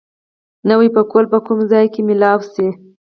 نوی 0.69 0.87
پکول 0.95 1.25
به 1.31 1.39
کوم 1.45 1.59
ځای 1.71 1.85
مېلاو 2.07 2.39
شي؟ 2.53 2.67